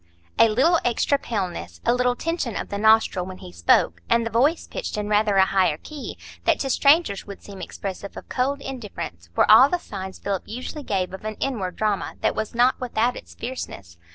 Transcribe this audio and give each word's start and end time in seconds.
A 0.39 0.49
little 0.49 0.79
extra 0.83 1.19
paleness, 1.19 1.79
a 1.85 1.93
little 1.93 2.15
tension 2.15 2.55
of 2.55 2.69
the 2.69 2.79
nostril 2.79 3.23
when 3.23 3.37
he 3.37 3.51
spoke, 3.51 4.01
and 4.09 4.25
the 4.25 4.31
voice 4.31 4.65
pitched 4.65 4.97
in 4.97 5.07
rather 5.09 5.35
a 5.35 5.45
higher 5.45 5.77
key, 5.77 6.17
that 6.45 6.57
to 6.61 6.71
strangers 6.71 7.27
would 7.27 7.43
seem 7.43 7.61
expressive 7.61 8.17
of 8.17 8.27
cold 8.27 8.61
indifference, 8.63 9.29
were 9.35 9.51
all 9.51 9.69
the 9.69 9.77
signs 9.77 10.17
Philip 10.17 10.47
usually 10.47 10.81
gave 10.83 11.13
of 11.13 11.23
an 11.23 11.35
inward 11.35 11.75
drama 11.75 12.15
that 12.21 12.33
was 12.33 12.55
not 12.55 12.81
without 12.81 13.15
its 13.15 13.35
fierceness. 13.35 13.95